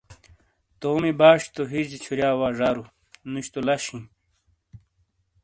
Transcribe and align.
تومی 0.79 1.11
باش 1.19 1.41
تو 1.55 1.61
ہیجے 1.71 1.97
چھُوریا 2.03 2.29
وا 2.39 2.49
زارو، 2.59 2.83
نُش 3.31 3.45
تو 3.53 3.59
لش 3.67 3.83
ہِیں۔ 3.91 4.05